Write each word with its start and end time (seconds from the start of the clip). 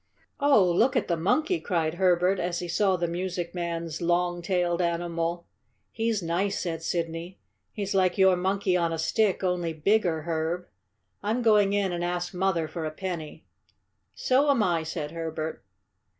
"Oh, 0.39 0.65
look 0.67 0.95
at 0.95 1.07
the 1.07 1.15
monkey!" 1.15 1.59
cried 1.59 1.93
Herbert, 1.93 2.39
as 2.39 2.57
he 2.57 2.67
saw 2.67 2.95
the 2.95 3.05
music 3.07 3.53
man's 3.53 4.01
long 4.01 4.41
tailed 4.41 4.81
animal. 4.81 5.45
"He's 5.91 6.23
nice," 6.23 6.57
said 6.59 6.81
Sidney. 6.81 7.37
"He's 7.71 7.93
like 7.93 8.17
your 8.17 8.35
Monkey 8.35 8.75
on 8.75 8.91
a 8.91 8.97
Stick, 8.97 9.43
only 9.43 9.73
bigger, 9.73 10.23
Herb. 10.23 10.65
I'm 11.21 11.43
going 11.43 11.73
in 11.73 11.91
and 11.91 12.03
ask 12.03 12.33
mother 12.33 12.67
for 12.67 12.83
a 12.83 12.89
penny." 12.89 13.45
"So'm 14.15 14.63
I!" 14.63 14.81
said 14.81 15.11
Herbert. 15.11 15.63